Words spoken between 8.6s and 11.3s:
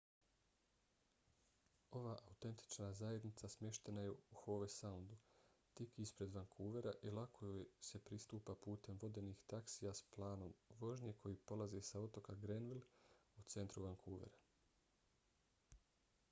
putem vodenih taksija s planom vožnje